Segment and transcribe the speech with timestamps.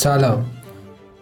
[0.00, 0.44] سلام.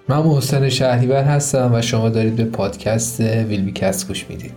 [0.08, 4.52] من محسن شهریور هستم و شما دارید به پادکست ویلبیکست گوش می‌دید.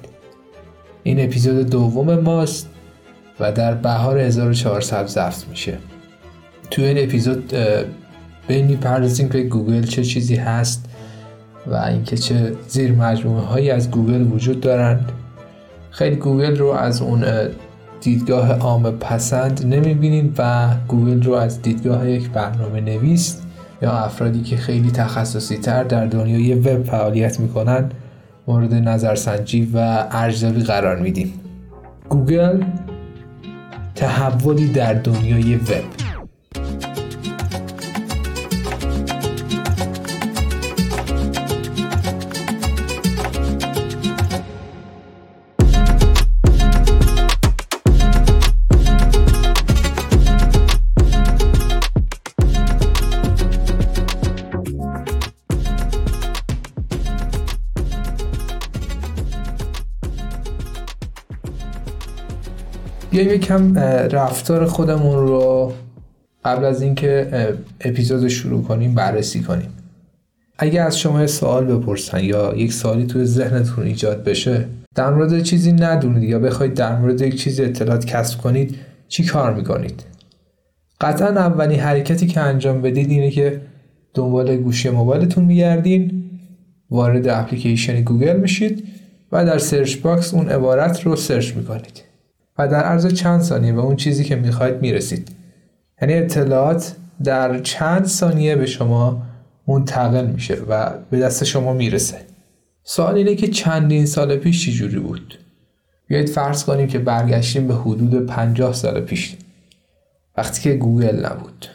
[1.04, 2.70] این اپیزود دوم ماست
[3.40, 5.78] و در بهار 1400 ضبط میشه.
[6.72, 7.54] تو این اپیزود
[8.48, 10.86] به این می‌پردازیم که گوگل چه چیزی هست
[11.68, 15.12] و اینکه چه زیر مجموعه هایی از گوگل وجود دارند
[15.92, 17.26] خیلی گوگل رو از اون
[18.02, 23.38] دیدگاه عام پسند نمی‌بینیم و گوگل رو از دیدگاه یک برنامه نویس
[23.82, 27.90] یا افرادی که خیلی تخصصی تر در دنیای وب فعالیت می‌کنن
[28.48, 31.34] مورد نظرسنجی و ارزیابی قرار میدیم.
[32.10, 32.64] گوگل
[33.96, 36.11] تحولی در دنیای وب.
[63.12, 63.78] بیایم یکم
[64.12, 65.74] رفتار خودمون رو
[66.46, 67.28] قبل از اینکه
[67.82, 69.70] اپیزود شروع کنیم بررسی کنیم.
[70.58, 75.72] اگه از شما سوال بپرسن یا یک سوالی توی ذهنتون ایجاد بشه در مورد چیزی
[75.72, 78.76] ندونید یا بخواید در مورد یک چیزی اطلاعات کسب کنید
[79.08, 80.04] چی کار می‌کنید؟
[81.02, 83.62] قطعا اولین حرکتی که انجام بدید اینه که
[84.14, 86.24] دنبال گوشی موبایلتون میگردین
[86.90, 88.88] وارد اپلیکیشن گوگل میشید
[89.32, 92.11] و در search box اون عبارت رو search می‌کنید.
[92.58, 95.32] و در عرض چند ثانیه به اون چیزی که می‌خواید می‌رسید.
[96.02, 99.22] یعنی اطلاعات در چند ثانیه به شما
[99.68, 102.18] منتقل میشه و به دست شما می‌رسه.
[102.84, 105.40] سوال اینه که چندین سال پیش چی جوری بود؟
[106.08, 109.36] بیایید فرض کنیم که برگشتیم به حدود 50 سال پیش.
[110.38, 111.68] وقتی که گوگل نبود.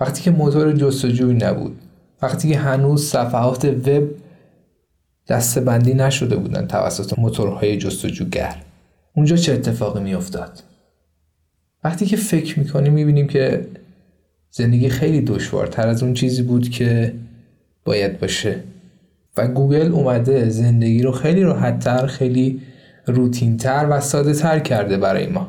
[0.00, 1.78] وقتی که موتور جستجوی نبود.
[2.22, 4.08] وقتی که هنوز صفحات وب
[5.28, 8.56] دسته‌بندی نشده بودن توسط موتورهای جستجوگر.
[9.14, 10.62] اونجا چه اتفاقی میافتاد؟
[11.84, 13.66] وقتی که فکر می‌کنیم می‌بینیم که
[14.50, 17.14] زندگی خیلی دشوارتر از اون چیزی بود که
[17.84, 18.56] باید باشه.
[19.36, 22.60] و گوگل اومده زندگی رو خیلی راحتتر خیلی
[23.06, 25.48] روتینتر و ساده تر کرده برای ما.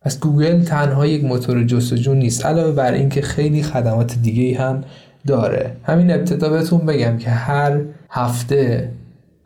[0.00, 4.84] پس گوگل تنها یک موتور جستجو نیست علاوه بر اینکه خیلی خدمات دیگه هم
[5.26, 5.76] داره.
[5.82, 7.80] همین ابتدا بهتون بگم که هر
[8.10, 8.90] هفته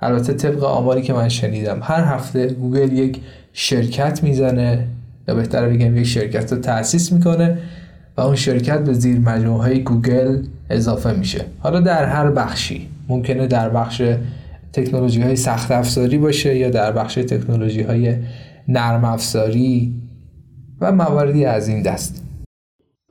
[0.01, 3.21] البته طبق آماری که من شنیدم هر هفته گوگل یک
[3.53, 4.85] شرکت می‌زنه
[5.29, 7.59] یا بهتر بگم یک شرکت رو تأسیس می‌کنه
[8.17, 11.45] و اون شرکت به زیر مجموعه های گوگل اضافه میشه.
[11.59, 12.89] حالا در هر بخشی.
[13.09, 14.03] ممکنه در بخش
[14.73, 18.17] تکنولوژی های سخت افزاری باشه یا در بخش تکنولوژی های
[18.69, 19.95] نرم افزاری
[20.81, 22.25] و مواردی از این دست.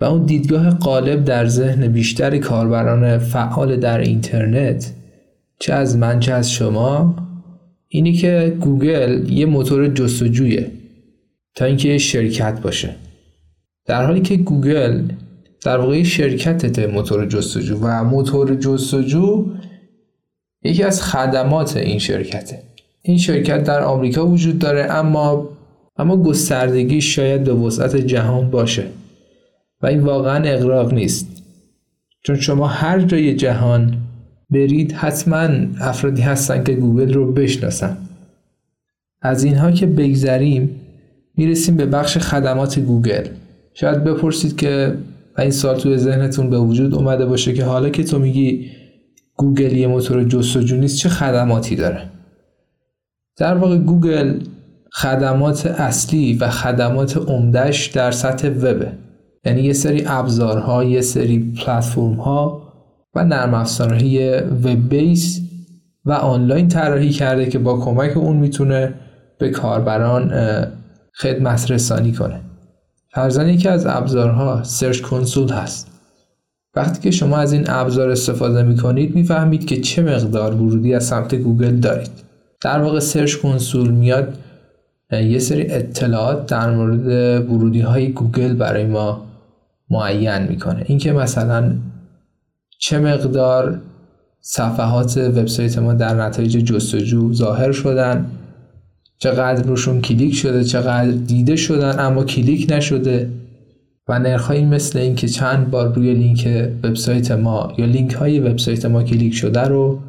[0.01, 4.91] و اون دیدگاه غالب در ذهن بیشتر کاربران فعال در اینترنت
[5.59, 7.15] چه از من چه از شما
[7.87, 10.71] اینه که گوگل یه موتور جستجویه
[11.55, 12.95] تا اینکه یه شرکت باشه.
[13.85, 15.01] در حالی که گوگل
[15.63, 19.45] در واقع شرکت موتور جستجو و موتور جستجو
[20.63, 22.59] یکی از خدمات این شرکته.
[23.01, 25.49] این شرکت در آمریکا وجود داره اما
[25.97, 28.87] اما گستردگی شاید به وسعت جهان باشه
[29.81, 31.27] و این واقعا اغراق نیست.
[32.23, 33.97] چون شما هر جای جهان
[34.49, 35.49] برید حتما
[35.79, 37.97] افرادی هستن که گوگل رو بشناسن.
[39.21, 40.81] از اینها که بگذریم
[41.37, 43.27] می‌رسیم به بخش خدمات گوگل.
[43.73, 44.97] شاید بپرسید که
[45.37, 48.71] این سوال توی ذهنتون به وجود اومده باشه که حالا که تو میگی
[49.35, 52.09] گوگل یه موتور جستجو نیست چه خدماتی داره؟
[53.37, 54.39] در واقع گوگل
[54.91, 58.91] خدمات اصلی و خدمات عمدهش در سطح وبه.
[59.45, 62.66] یعنی یه سری ابزارها یه سری پلتفرم ها
[63.17, 65.41] و نرم افزارهای web base
[66.05, 68.93] و آنلاین طراحی کرده که با کمک اون می‌تونه
[69.39, 70.31] به کاربران
[71.13, 72.39] خدمت رسانی کنه.
[73.13, 75.91] فرضا یکی از ابزارها Search Console هست.
[76.75, 81.35] وقتی که شما از این ابزار استفاده می‌کنید می‌فهمید که چه مقدار ورودی از سمت
[81.35, 82.11] گوگل دارید.
[82.61, 84.37] در واقع Search Console میاد
[85.11, 87.07] یه سری اطلاعات در مورد
[87.51, 89.25] ورودی های گوگل برای ما
[89.89, 90.83] معین می‌کنه.
[90.85, 91.71] اینکه مثلا
[92.77, 93.81] چه مقدار
[94.41, 98.25] صفحات وبسایت ما در نتایج جستجو ظاهر شدن
[99.17, 103.29] چقدر روشون کلیک شده چقدر دیده شدن اما کلیک نشده
[104.07, 109.03] و نرخهایی مثل اینکه چند بار روی لینک وبسایت ما یا لینک های وبسایت ما
[109.03, 109.99] کلیک شده رو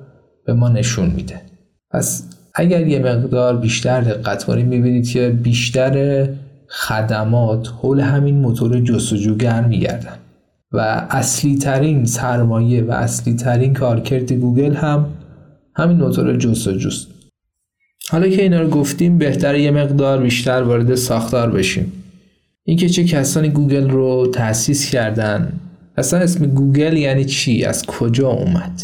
[0.45, 1.41] به ما نشون میده.
[1.91, 2.25] پس
[2.55, 6.27] اگر یه مقدار بیشتر دقت کنید می‌بینید که بیشتر
[6.69, 10.17] خدمات حول همین موتور جستجوگر میگردن.
[10.73, 15.07] و اصلی ترین سرمایه و اصلی ترین کارکرد گوگل هم
[15.77, 17.09] همین موتور جستجوست.
[18.11, 21.93] حالا که اینا رو گفتیم بهتر یه مقدار بیشتر وارد ساختار بشیم.
[22.65, 25.53] اینکه چه کسانی گوگل رو تأسیس کردن.
[25.97, 28.83] اصلا اسم گوگل یعنی چی؟ از کجا اومد؟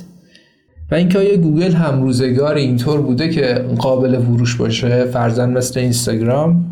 [0.90, 6.64] و اینکه آیا گوگل هم روزگار اینطور بوده که قابل فروش باشه فرضا مثل اینستاگرام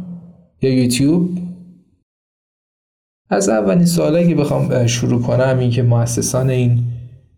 [0.63, 1.39] یا یوتیوب؟
[3.33, 6.85] از اولین سوالی که بخوام شروع کنم این که مؤسسان این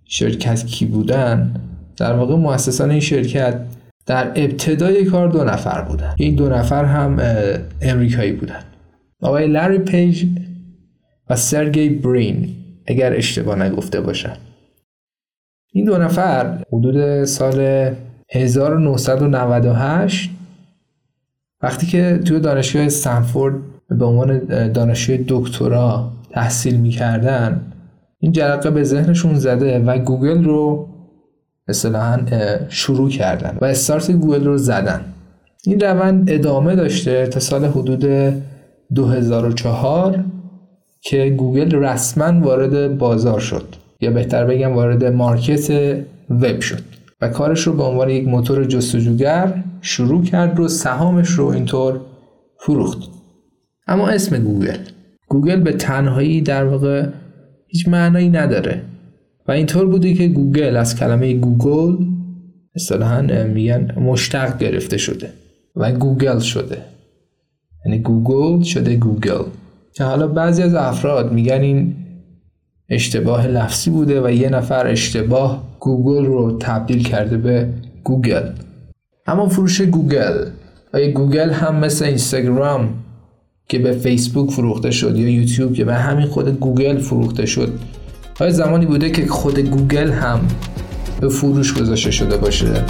[0.05, 1.55] شرکت کی بودن؟
[1.97, 3.61] در واقع مؤسسان این شرکت
[4.07, 6.15] در ابتدای کار دو نفر بودن.
[6.19, 7.21] این دو نفر هم
[7.81, 8.61] امریکایی بودن.
[9.23, 10.27] آقای لری پیج
[11.31, 12.57] و سرگی برین
[12.87, 14.37] اگر اشتباه نگفته باشم.
[15.73, 17.91] این دو نفر حدود سال
[18.31, 20.31] 1998
[21.63, 23.55] وقتی که توی دانشگاه استنفورد
[23.95, 24.39] به عنوان
[24.73, 27.73] دانشجوی دکترا تحصیل می‌کردن
[28.19, 30.89] این جرقه به ذهنشون زده و گوگل رو
[31.69, 32.19] اصطلاحا
[32.69, 35.01] شروع کردن و استارت گوگل رو زدن.
[35.67, 38.05] این روند ادامه داشته تا سال حدود
[38.95, 40.25] 2004
[41.01, 43.65] که گوگل رسما وارد بازار شد
[44.01, 45.71] یا بهتر بگم وارد market
[46.31, 46.81] وب شد
[47.21, 52.01] و کارش رو به عنوان یک موتور جستجوگر شروع کرد و سهامش رو اینطور
[52.59, 52.99] فروخت.
[53.87, 54.79] اما اسم گوگل.
[55.29, 57.07] گوگل به تنهایی در واقع
[57.67, 58.83] هیچ معنایی نداره.
[59.49, 62.05] و اینطور بوده که گوگل از کلمه googol
[62.75, 65.31] اصطلاحا میگن مشتق گرفته شده
[65.77, 66.79] و گوگل شده.
[67.87, 69.45] یعنی googol شده گوگل.
[69.95, 71.97] که حالا بعضی از افراد میگن این
[72.89, 77.69] اشتباه لفظی بوده و یه نفر اشتباه googol رو تبدیل کرده به
[78.05, 78.49] گوگل.
[79.27, 80.47] اما فروش گوگل.
[80.95, 82.95] آیا گوگل هم مثل اینستاگرام
[83.69, 87.79] که به فیسبوک فروخته شد یا یوتیوب که به همین خود گوگل فروخته شد.
[88.41, 90.41] آیا زمانی بوده که خود گوگل هم
[91.21, 92.85] به فروش گذاشته شده باشه؟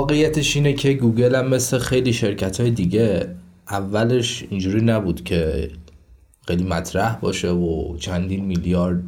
[0.00, 3.34] واقعیتش اینه که گوگل هم مثل خیلی شرکت های دیگه
[3.68, 5.70] اولش اینجوری نبود که
[6.46, 9.02] خیلی مطرح باشه و چندین میلیارد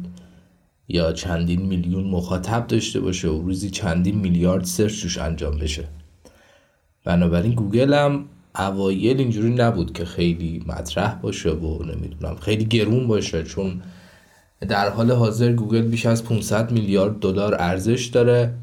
[0.87, 5.83] یا چندین میلیون مخاطب داشته باشه و روزی چندین میلیارد search توش انجام بشه.
[7.05, 8.25] بنابراین گوگل هم
[8.55, 13.81] اوایل اینجوری نبود که خیلی مطرح باشه و نمی‌دونم خیلی گرون باشه چون
[14.69, 18.53] در حال حاضر گوگل بیش از 500 میلیارد دلار ارزش داره.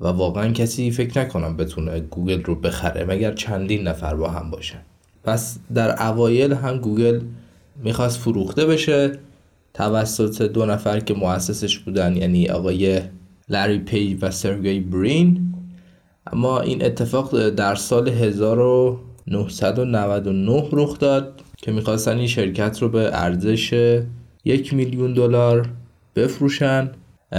[0.00, 4.80] و واقعا کسی فکر نکنم بتونه گوگل رو بخره مگر چندین نفر با هم باشن.
[5.24, 7.20] پس در اوایل هم گوگل
[7.82, 9.18] می‌خواست فروخته بشه.
[9.74, 13.00] توسط دو نفر که مؤسسش بودن یعنی آقای
[13.48, 15.54] لری پیج و سرگی برین.
[16.32, 24.00] اما این اتفاق در سال 1999 رخ داد که می‌خواستن این شرکت رو به ارزش
[24.44, 25.68] یک میلیون دلار
[26.16, 26.90] بفروشن.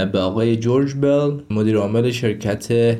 [0.04, 2.98] به آقای جورج بل مدیر عامل شرکت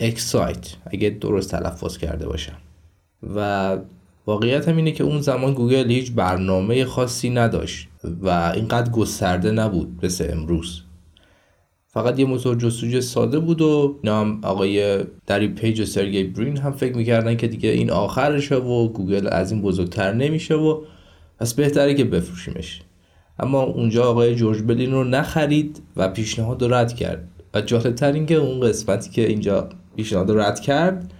[0.00, 2.56] Excite اگه درست تلفظ کرده باشم.
[3.34, 3.78] و
[4.26, 7.88] واقعیت هم اینه که اون زمان گوگل هیچ برنامه خاصی نداشت
[8.22, 10.82] و اینقدر گسترده نبود مثل امروز.
[11.86, 16.72] فقط یه موتور جستجوی ساده بود و نام آقای لری پیج و سرگی برین هم
[16.72, 20.84] فکر می‌کردن که دیگه این آخرشه و گوگل از این بزرگتر نمیشه و
[21.40, 22.82] پس بهتره که بفروشیمش.
[23.38, 27.28] اما اونجا آقای جورج بل این رو نخرید و پیشنهاد رو رد کرد.
[27.54, 31.12] و جالبتر این که اون قسمتی که اینجا پیشنهاد رو رد کرد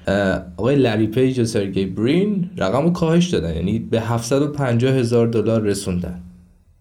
[0.56, 5.62] آقای لری پیج و سرگی برین رقم رو کاهش دادن یعنی به 750 هزار دلار
[5.62, 6.20] رسوندن.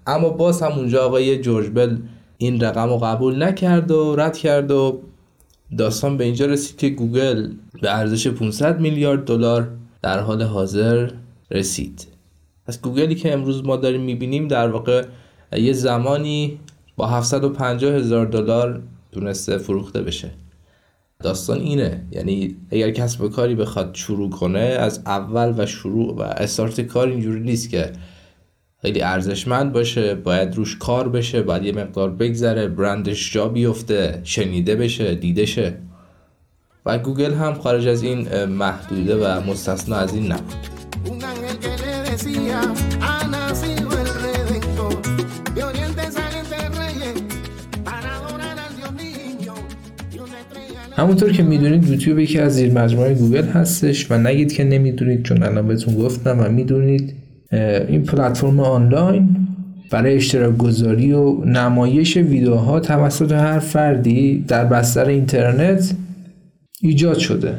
[0.07, 1.97] اما باز هم اونجا آقای جورج بل
[2.37, 5.01] این رقم رو قبول نکرد و رد کرد و
[5.77, 9.69] داستان به اینجا رسید که گوگل به ارزش 500 میلیارد دلار
[10.01, 11.09] در حال حاضر
[11.51, 12.07] رسید.
[12.67, 15.05] پس گوگلی که امروز ما داریم می‌بینیم در واقع
[15.57, 16.60] یه زمانی
[16.95, 18.81] با 750 هزار دلار
[19.12, 20.31] تونسته فروخته بشه.
[21.19, 22.03] داستان اینه.
[22.12, 27.39] یعنی اگر کسب کاری بخواد شروع کنه از اول و شروع و استارت کار اینجوری
[27.39, 27.91] نیست که
[28.81, 34.75] خیلی ارزشمند باشه باید روش کار بشه باید یه مقدار بگذره برندش جا بیفته شنیده
[34.75, 35.77] بشه دیده شه.
[36.86, 40.83] و گوگل هم خارج از این محدوده و مستثنا از این نبود.
[50.95, 55.43] همونطور که می‌دونید یوتیوب یکی از زیر مجموعه گوگل هستش و نگید که نمی‌دونید چون
[55.43, 57.13] الان بهتون گفتم و می‌دونید
[57.88, 59.38] این پلتفرم آنلاین
[59.91, 65.95] برای اشتراک گذاری و نمایش ویدیوها توسط هر فردی در بستر اینترنت
[66.81, 67.53] ایجاد شده.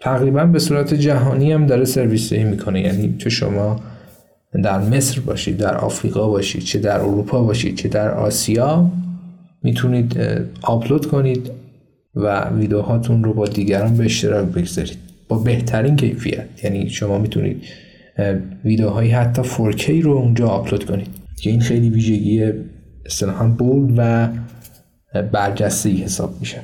[0.00, 2.80] تقریبا به صورت جهانی هم داره سرویس می‌کنه.
[2.80, 3.80] یعنی چه شما
[4.64, 8.90] در مصر باشید در آفریقا باشید چه در اروپا باشید چه در آسیا
[9.62, 10.20] می‌تونید
[10.62, 11.50] آپلود کنید.
[12.14, 14.98] و ویدیوهاتون رو با دیگران به اشتراک بگذارید.
[15.28, 16.64] با بهترین کیفیت.
[16.64, 17.62] یعنی شما می‌تونید
[18.64, 21.08] ویدیوهایی حتی 4K رو اونجا آپلود کنید.
[21.36, 22.52] که این خیلی ویژگی
[23.06, 24.28] اصطلاحا بول و
[25.22, 26.60] برجسته حساب میشه.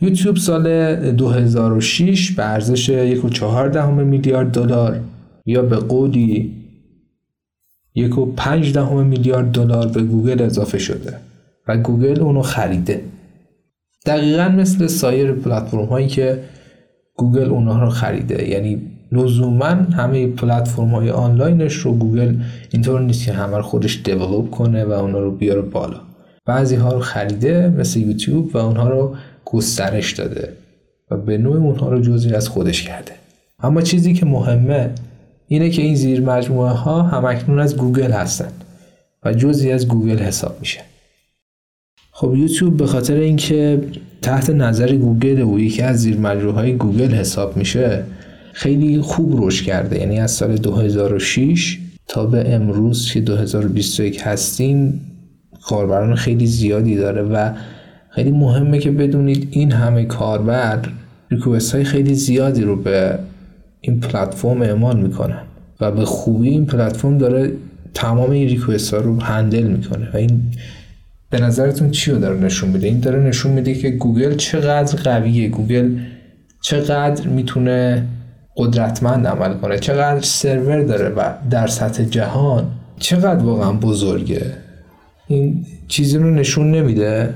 [0.00, 5.00] یوتیوب سال 2006 به ارزش 1.4 میلیارد دلار
[5.46, 6.54] یا به قولی
[7.94, 11.14] 1.5 دهم میلیارد دلار به گوگل اضافه شده
[11.68, 13.00] و گوگل اونو خریده.
[14.06, 16.42] دقیقا مثل سایر پلتفرم هایی که
[17.16, 18.48] گوگل اونها رو خریده.
[18.48, 18.82] یعنی
[19.12, 22.36] لزوما همه پلتفرم های آنلاینش رو گوگل
[22.70, 26.00] اینطور نیست که همه رو خودش develop کنه و اونها رو بیاره بالا.
[26.46, 30.52] بعضی ها رو خریده مثل یوتیوب و اونها رو گسترش داده
[31.10, 33.12] و به نوعی اونها رو جزئی از خودش کرده.
[33.62, 34.90] اما چیزی که مهمه
[35.48, 38.50] اینه که این زیر مجموعه ها هم اکنون از گوگل هستن
[39.24, 40.80] و جزئی از گوگل حساب میشه.
[42.18, 43.80] خب یوتیوب به خاطر اینکه
[44.22, 46.16] تحت نظر گوگل و یکی از زیر
[46.54, 48.04] های گوگل حساب میشه
[48.52, 49.98] خیلی خوب رشد کرده.
[49.98, 55.00] یعنی از سال 2006 تا به امروز که 2021 هستیم
[55.62, 57.52] کاربران خیلی زیادی داره و
[58.10, 60.88] خیلی مهمه که بدونید این همه کاربر
[61.30, 63.18] request های خیلی زیادی رو به
[63.80, 65.42] این پلتفرم اعمال می‌کنن
[65.80, 67.52] و به خوبی این پلتفرم داره
[67.94, 70.42] تمام این request ها رو handle می‌کنه و این
[71.30, 75.48] به نظرتون چی رو داره نشون میده؟ این داره نشون میده که گوگل چقدر قویه.
[75.48, 75.98] گوگل
[76.60, 78.06] چقدر می‌تونه
[78.56, 79.78] قدرتمند عمل کنه.
[79.78, 82.66] چقدر سرور داره و در سطح جهان
[82.98, 84.52] چقدر واقعا بزرگه.
[85.26, 87.34] این چیزی رو نشون نمیده.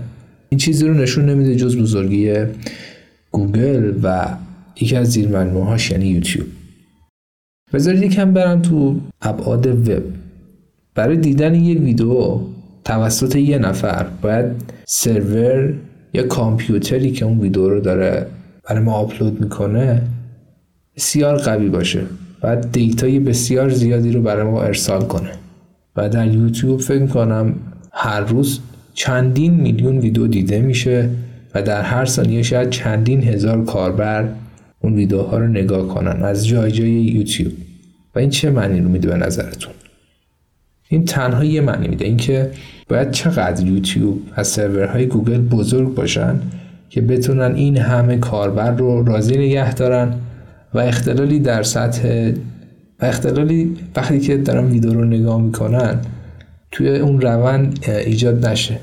[0.48, 2.34] این چیزی رو نشون نمیده جز بزرگی
[3.30, 4.26] گوگل و
[4.80, 6.46] یکی از زیر هاش یعنی یوتیوب.
[7.72, 10.02] بذارید یکم برم تو ابعاد وب.
[10.94, 12.40] برای دیدن یه ویدیو
[12.90, 14.06] توسط یه نفر.
[14.22, 14.46] باید
[14.84, 15.74] سرور
[16.12, 18.26] یا کامپیوتری که اون ویدیو رو داره
[18.64, 20.02] برای ما آپلود می‌کنه
[20.96, 22.02] بسیار قوی باشه.
[22.42, 25.30] باید data ی بسیار زیادی رو برای ما ارسال کنه.
[25.96, 27.54] و در یوتیوب فکر کنم
[27.92, 28.60] هر روز
[28.94, 31.10] چندین میلیون ویدیو دیده میشه
[31.54, 34.28] و در هر ثانیه شاید چندین هزار کاربر
[34.80, 37.52] اون ویدیوها رو نگاه کنن از جای جای یوتیوب.
[38.14, 39.72] و این چه معنی رو میده به نظرتون؟
[40.92, 42.04] این تنها یه معنی میده.
[42.04, 42.50] اینکه
[42.88, 46.40] باید چقدر یوتیوب از سرورهای گوگل بزرگ باشن
[46.88, 50.14] که بتونن این همه کاربر رو راضی نگه دارن
[50.74, 52.32] و اختلالی در سطح
[53.00, 55.96] و اختلالی وقتی که دارن ویدیو رو نگاه می‌کنن
[56.70, 58.78] توی اون روند ایجاد نشه.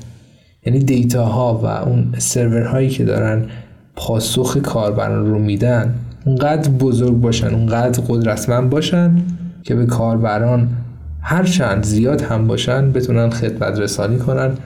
[0.66, 3.44] یعنی دیتا ها و اون سرورهایی که دارن
[3.96, 9.16] پاسخ کاربران رو میدن اونقدر بزرگ باشن اونقدر قدرتمند باشن
[9.62, 10.68] که به کاربران
[11.28, 14.56] هر چند زیاد هم باشن بتونن خدمت رسانی کنن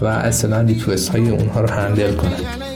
[0.00, 2.73] و اصلا ریکوست های اونها رو هندل کنن.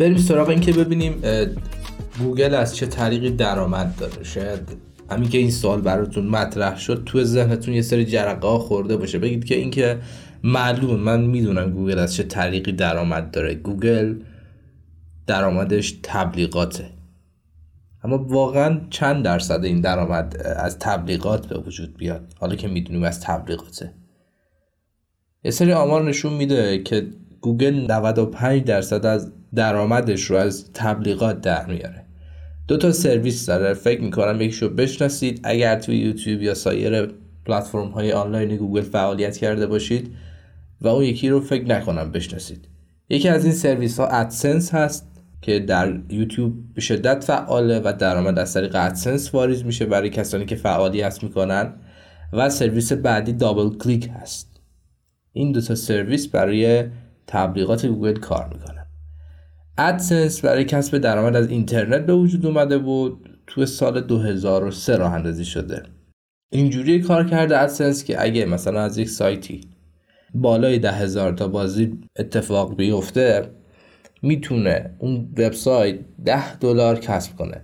[0.00, 1.22] بریم سراغ این که ببینیم
[2.18, 4.24] گوگل از چه طریقی درآمد داره.
[4.24, 4.60] شاید
[5.10, 9.18] همین که این سوال براتون مطرح شد تو ذهنتون یه سری جرقه ها خورده باشه.
[9.18, 9.98] بگید که اینکه
[10.44, 13.54] معلوم من می‌دونم گوگل از چه طریقی درآمد داره.
[13.54, 14.14] گوگل
[15.26, 16.86] درآمدش تبلیغاته.
[18.04, 23.20] اما واقعا چند درصد این درآمد از تبلیغات به وجود بیاد؟ حالا که می‌دونیم از
[23.20, 23.94] تبلیغاته.
[25.44, 27.06] یه سری آمار نشون میده که
[27.40, 32.04] گوگل 95 درصد از درآمدش رو از تبلیغات در میاره.
[32.68, 33.74] دو تا سرویس داره.
[33.74, 35.40] فکر می‌کنم یکیشو بشناسید.
[35.44, 37.08] اگر توی یوتیوب یا سایر
[37.46, 40.14] پلتفرم های آنلاین گوگل فعالیت کرده باشید
[40.80, 42.68] و اون یکی رو فکر نکنم بشناسید.
[43.08, 45.06] یکی از این سرویس ها AdSense هست
[45.42, 50.44] که در یوتیوب به شدت فعاله و درآمد از طریق AdSense واریز میشه برای کسانی
[50.44, 51.72] که فعالیت می‌کنن.
[52.32, 54.60] و سرویس بعدی DoubleClick هست.
[55.32, 56.84] این دو تا سرویس برای
[57.30, 58.86] تبلیغات گوگل کار می‌کنن
[59.78, 65.44] AdSense برای کسب درآمد از اینترنت به وجود اومده بود تو سال 2003 راه اندازی
[65.44, 65.82] شده.
[66.52, 69.60] اینجوری کار کرده AdSense که اگه مثلا از یک سایتی
[70.34, 73.50] بالای ده هزار تا بازدید اتفاق بیفته
[74.22, 77.62] می‌تونه اون وبسایت ده دلار کسب کنه.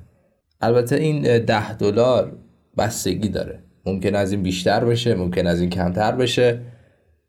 [0.61, 2.39] البته این ده دلار
[2.79, 3.63] بستگی داره.
[3.87, 6.61] ممکن از این بیشتر بشه ممکن از این کمتر بشه.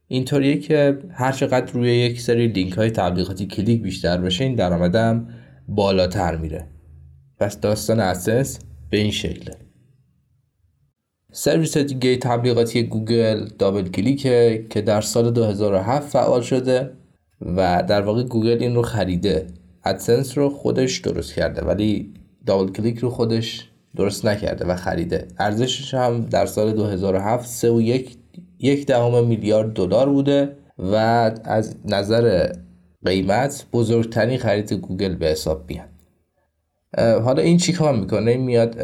[0.08, 5.28] اینطوریه که هر چقدر روی یک سری لینک های تبلیغاتی کلیک بیشتر بشه این درآمدم
[5.68, 6.68] بالاتر میره.
[7.40, 8.60] پس داستان AdSense
[8.90, 9.56] به این شکله.
[11.32, 16.92] سرویس دیگه تبلیغاتی گوگل DoubleClick ه که در سال 2007 فعال شده
[17.42, 19.48] و در واقع گوگل این رو خریده.
[19.86, 22.14] AdSense رو خودش درست کرده ولی
[22.46, 25.28] DoubleClick رو خودش درست نکرده و خریده.
[25.38, 27.82] ارزشش هم در سال 2007 سه و
[28.60, 30.96] یک دهم میلیارد دلار بوده و
[31.44, 32.54] از نظر
[33.06, 35.90] قیمت بزرگترین خرید گوگل به حساب میاد.
[37.24, 38.78] حالا این چی کار می‌کنه؟ این میاد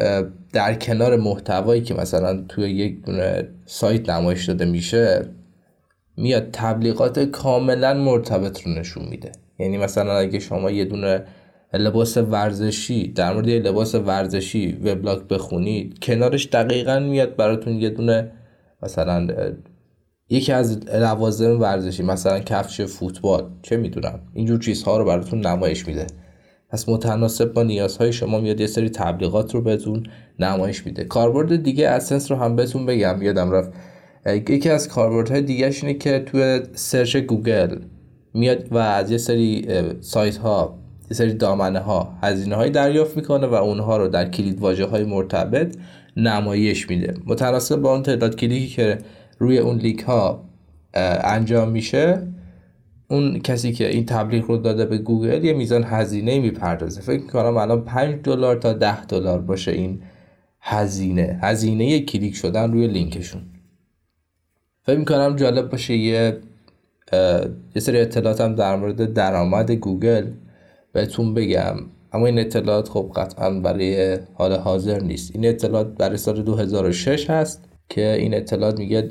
[0.52, 5.28] در کنار محتوایی که مثلا توی یک دونه سایت نمایش داده میشه
[6.16, 9.32] میاد تبلیغات کاملا مرتبط رو نشون میده.
[9.58, 11.24] یعنی مثلا اگه شما یه دونه
[11.72, 18.30] لباس ورزشی در مورد یه لباس ورزشی وبلاگ بخونید کنارش دقیقا میاد براتون یه دونه
[18.84, 19.28] مثلا
[20.30, 26.06] یکی از لوازم ورزشی مثلا کفش فوتبال چه می‌دونم اینجور چیزها رو براتون نمایش میده.
[26.70, 30.06] پس متناسب با نیازهای شما میاد یه سری تبلیغات رو بهتون
[30.38, 31.04] نمایش میده.
[31.04, 33.70] کاربرد دیگه اسنس رو هم بهتون بگم یادم رفت.
[34.26, 37.78] یکی از کاربردهای دیگه اینه که توی search گوگل
[38.34, 39.68] میاد و از یه سری
[40.00, 40.78] سایت ها
[41.10, 45.04] یه سری دامنه ها هزینه ای دریافت می‌کنه و اونها رو در کلید واژه های
[45.04, 45.76] مرتبط
[46.16, 47.14] نمایش میده.
[47.26, 48.98] متناسب با اون تعداد کلیکی که
[49.38, 50.44] روی اون لینک ها
[51.24, 52.26] انجام میشه
[53.08, 57.00] اون کسی که این تبلیغ رو داده به گوگل یه میزان هزینه می‌پردازه.
[57.00, 60.02] فکر می‌کنم الان 5 دلار تا 10 دلار باشه این
[60.60, 61.38] هزینه.
[61.42, 63.42] هزینه کلیک شدن روی لینکشون.
[64.82, 66.38] فکر می‌کنم جالب باشه یه
[67.74, 70.26] یه سری اطلاعات هم در مورد درآمد گوگل
[70.92, 71.76] بهتون بگم.
[72.14, 75.30] اما این اطلاعات خب قطعا برای حال حاضر نیست.
[75.34, 79.08] این اطلاعات برای سال 2006 هست که این اطلاعات میگه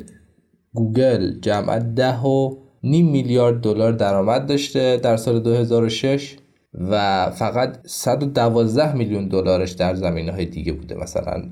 [0.74, 6.38] گوگل جمعا ده و نیم میلیارد دلار درآمد داشته در سال 2006
[6.74, 10.96] و فقط 112 میلیون دلارش در زمینه های دیگه بوده.
[10.96, 11.44] مثلا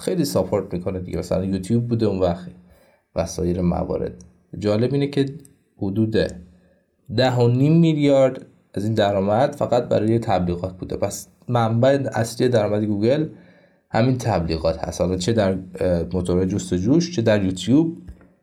[0.00, 1.18] خیلی support می‌کنه دیگه.
[1.18, 2.50] مثلا یوتیوب بوده اون وقت.
[3.16, 4.24] و سایر موارد.
[4.58, 5.26] جالب اینه که
[5.76, 6.16] حدود
[7.16, 10.96] ده و نیم میلیارد از این درآمد فقط برای تبلیغات بوده.
[10.96, 13.28] پس منبع اصلی درآمد گوگل
[13.90, 15.00] همین تبلیغات هست.
[15.00, 15.58] حالا چه در
[16.12, 17.98] موتور جستجوش چه در یوتیوب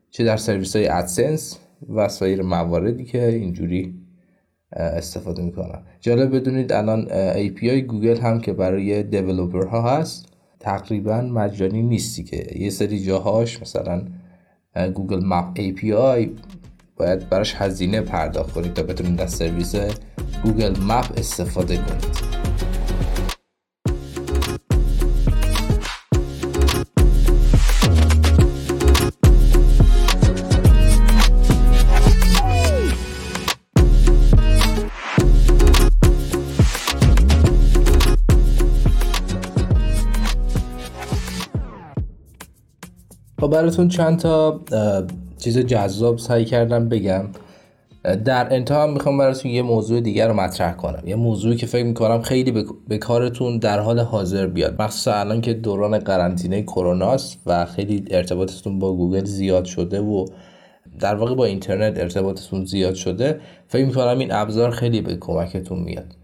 [0.09, 1.57] چه در سرویس های AdSense
[1.89, 3.95] و سایر مواردی که اینجوری
[4.71, 5.81] استفاده می‌کنن.
[6.01, 10.25] جالب بدونید الان API گوگل هم که برای developer ها هست
[10.59, 14.01] تقریبا مجانی نیستی که یه سری جاهاش مثلا
[14.93, 16.29] Google Map API
[16.97, 19.75] باید براش هزینه پرداخت کنید تا بتونید از سرویس
[20.43, 22.35] Google Map استفاده کنید.
[43.39, 44.61] خب براتون چند تا
[45.45, 47.25] چیز جذاب سعی کردم بگم.
[48.25, 51.03] در انتها هم می‌خوام براتون یه موضوع دیگر رو مطرح کنم.
[51.05, 54.81] یه موضوعی که فکر می‌کنم خیلی به کارتون در حال حاضر بیاد.
[54.81, 60.25] مخصوصا الان که دوران قرنطینه کروناست و خیلی ارتباطتون با گوگل زیاد شده و
[60.99, 66.15] در واقع با اینترنت ارتباطتون زیاد شده فکر می‌کنم این ابزار خیلی به کمکتون میاد.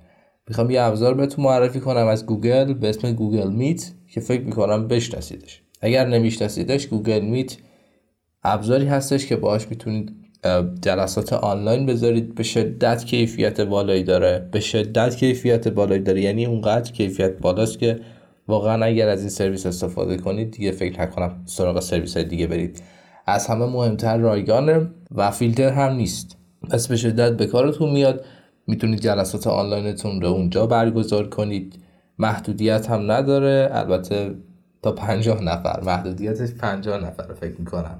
[0.48, 4.88] می‌خوام یه ابزار بهتون معرفی کنم از گوگل به اسم Google Meet که فکر می‌کنم
[4.88, 5.62] بشناسیدش.
[5.82, 7.58] اگر نمیشناسیدش Google Meet
[8.44, 10.16] ابزاری هستش که باهاش می‌تونید
[10.82, 12.36] جلسات آنلاین بذارید.
[12.36, 14.50] به شدت کیفیت بالایی داره.
[14.52, 16.22] به شدت کیفیت بالایی داره.
[16.22, 18.00] یعنی اونقدر کیفیت بالاست که
[18.48, 22.84] واقعا اگر از این سرویس استفاده کنید دیگه فکر نکنم سراغ سرویس های دیگه برید.
[23.28, 26.38] از همه مهمتر رایگانه و فیلتر هم نیست.
[26.72, 28.26] پس به شدت به کارتون میاد.
[28.68, 31.84] می‌تونید جلسات آنلاینتون رو اونجا برگزار کنید.
[32.20, 33.70] محدودیت هم نداره.
[33.72, 34.36] البته
[34.82, 35.82] تا پنجاه نفر.
[35.86, 38.00] محدودیتش پنجاه نفر فکر می‌کنم.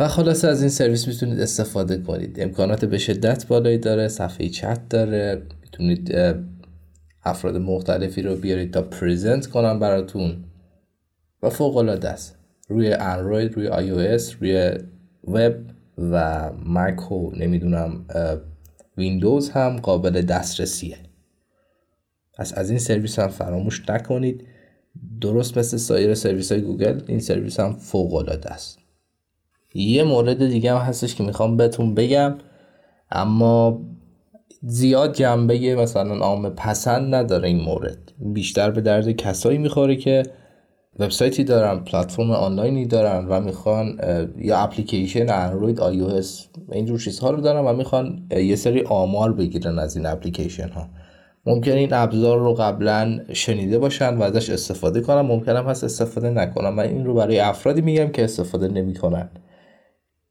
[0.00, 2.40] و خلاصه از این سرویس می‌تونید استفاده کنید.
[2.40, 5.42] امکانات به شدت بالایی داره صفحه چت داره.
[5.62, 6.14] می‌تونید
[7.24, 10.44] افراد مختلفی رو بیارید تا present کنم براتون.
[11.42, 12.38] و فوق العاده است.
[12.68, 14.70] روی اندروید روی iOS روی
[15.24, 15.54] وب
[15.98, 18.04] و مک و نمی‌دونم
[18.96, 20.96] ویندوز هم قابل دسترسیه.
[22.34, 24.46] پس از این سرویس هم فراموش نکنید.
[25.20, 28.78] درست مثل سایر سرویس های گوگل این سرویس هم فوق العاده است.
[29.74, 32.34] یه مورد دیگه هم هستش که می‌خوام بهتون بگم
[33.10, 33.80] اما
[34.62, 37.98] زیاد جنبه مثلا عام پسند نداره این مورد.
[38.20, 40.22] بیشتر به درد کسایی می‌خوره که
[40.98, 43.98] وبسایتی دارن پلتفرم آنلاینی دارن و می‌خوان
[44.38, 49.96] یا اپلیکیشن اندروید iOS اینجور چیزها رو دارن و می‌خوان یه سری آمار بگیرن از
[49.96, 50.88] این اپلیکیشن ها
[51.46, 55.20] ممکن این ابزار رو قبلا شنیده باشن و ازش استفاده کنن.
[55.20, 56.68] ممکن هم هست استفاده نکنن.
[56.68, 59.28] من این رو برای افرادی میگم که استفاده نمی‌کنن.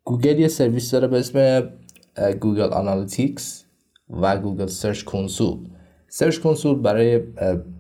[0.08, 1.70] گوگل یه سرویس داره به اسم
[2.40, 3.64] Google Analytics
[4.10, 5.58] و Google Search Console.
[6.08, 7.22] Search Console برای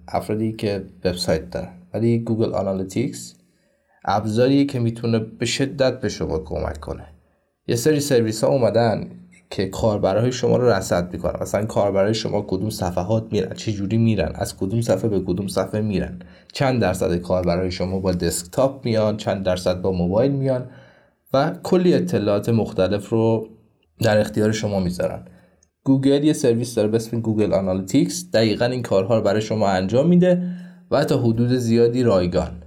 [0.08, 1.70] افرادی که وبسایت دارن.
[1.94, 3.36] ولی Google Analytics
[4.06, 7.06] ابزاریه که می‌تونه به شدت به شما کمک کنه.
[7.68, 9.08] یه سری سرویس ها اومدن
[9.50, 11.40] که کاربرهای شما رو رصد می‌کنن.
[11.42, 15.82] مثلا کاربرای شما کدوم صفحات میرن چه جوری میرن از کدوم صفحه به کدوم صفحه
[15.82, 16.20] میرن.
[16.54, 20.70] چند درصد کاربرای شما با دسکتاپ میان چند درصد با موبایل میان.
[21.64, 23.50] کلی اطلاعات مختلف رو
[24.00, 25.26] در اختیار شما می‌ذارن.
[25.84, 28.32] گوگل یه سرویس داره به اسم Google Analytics.
[28.34, 30.44] دقیقا این کارها رو برای شما انجام میده
[30.92, 32.64] و تا حدود زیادی رایگان.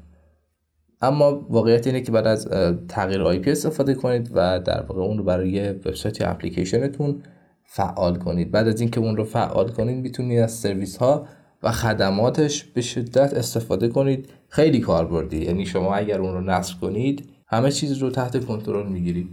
[1.03, 2.49] اما واقعیت اینه که بعد از
[2.89, 7.23] تغییر آی پی استفاده کنید و در واقع اون رو برای وبسایت یا اپلیکیشنتون
[7.65, 8.51] فعال کنید.
[8.51, 11.27] بعد از اینکه اون رو فعال کنید می‌تونید از سرویس ها
[11.63, 14.29] و خدماتش به شدت استفاده کنید.
[14.49, 15.45] خیلی کاربردی.
[15.45, 19.29] یعنی شما اگر اون رو نصب کنید همه چیز رو تحت کنترل می‌گیرید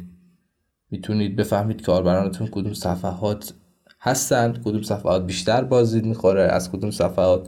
[0.91, 3.53] می‌تونید بفهمید کاربرانتون کدوم صفحات
[3.99, 7.47] هستند کدوم صفحات بیشتر بازدید می‌خوره از کدوم صفحات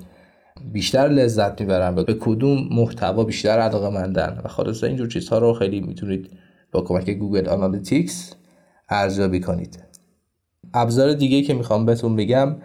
[0.71, 5.82] بیشتر لذت می‌برن به کدوم محتوا بیشتر علاقه مندن و خلاصه اینجور چیزها رو خیلی
[5.82, 6.29] می‌تونید
[6.71, 8.34] با کمک Google Analytics
[8.89, 9.84] ارزیابی کنید.
[10.73, 12.55] ابزار دیگه که می‌خوام بهتون بگم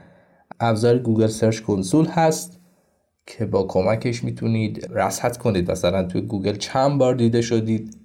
[0.61, 2.61] ابزار Google Search Console هست.
[3.27, 5.71] که با کمکش می‌تونید رصد کنید.
[5.71, 7.97] مثلا توی گوگل چند بار دیده شدید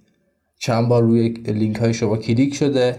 [0.59, 2.95] چند بار روی لینک های شما کلیک شده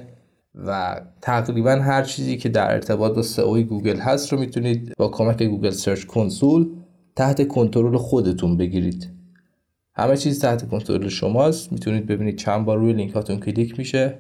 [0.67, 5.43] و تقریبا هر چیزی که در ارتباط با سئو گوگل هست رو می‌تونید با کمک
[5.43, 6.69] Google Search Console
[7.17, 9.09] تحت کنترل خودتون بگیرید.
[9.95, 11.73] همه چیز تحت کنترل شماست.
[11.73, 14.19] می‌تونید ببینید چند بار روی لینک هاتون کلیک میشه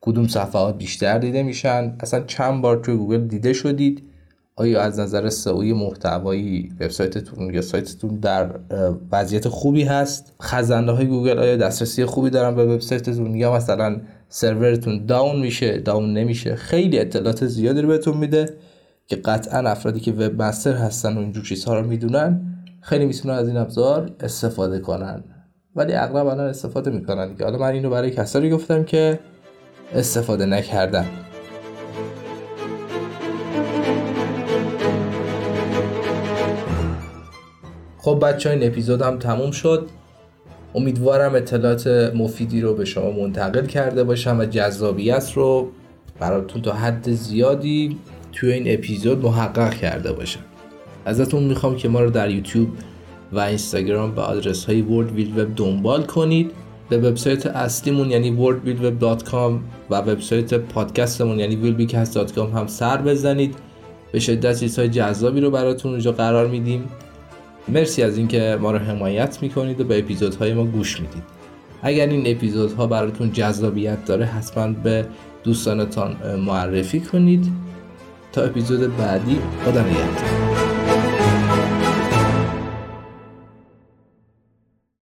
[0.00, 1.96] کدوم صفحات بیشتر دیده میشن.
[2.00, 4.09] اصلا چند بار توی گوگل دیده شدید.
[4.60, 8.50] آیا از نظر سئوی محتوایی وبسایتتون یا سایتتون در
[9.12, 15.06] وضعیت خوبی هست؟ خزنده های گوگل آیا دسترسی خوبی دارن به وبسایتتون؟ یا مثلا سرورتون
[15.06, 18.54] down میشه down نمیشه؟ خیلی اطلاعات زیادی رو بهتون میده
[19.06, 22.40] که قطعا افرادی که webmaster هستن و اینجور چیزها رو می‌دونن
[22.80, 25.24] خیلی می‌تونن از این ابزار استفاده کنن.
[25.76, 29.18] ولی اغلب الان استفاده می‌کنن که حالا من اینو برای کسایی گفتم که
[29.94, 31.06] استفاده نکردن.
[38.02, 39.86] خب بچه این اپیزود هم تموم شد.
[40.74, 45.68] امیدوارم اطلاعات مفیدی رو به شما منتقل کرده باشم و جذابیت رو
[46.20, 47.98] براتون تا حد زیادی
[48.32, 50.40] توی این اپیزود محقق کرده باشم.
[51.04, 52.68] ازتون می‌خوام که ما رو در یوتیوب
[53.32, 56.50] و اینستاگرام به آدرس های وب دنبال کنید.
[56.88, 59.52] به وبسایت اصلیمون یعنی wordbuildweb.com
[59.90, 63.54] و وبسایت پادکستمون یعنی willbecast.com هم سر بزنید.
[64.12, 66.84] به شدت چیزهای جذابی رو براتون اونجا قرار میدیم.
[67.68, 71.22] مرسی از اینکه ما رو حمایت می‌کنید و به اپیزودهای ما گوش می‌دید.
[71.82, 75.06] اگر این اپیزودها براتون جذابیت داره حتما به
[75.44, 77.52] دوستانتان معرفی کنید.
[78.32, 80.49] تا اپیزود بعدی خدا نگهدار.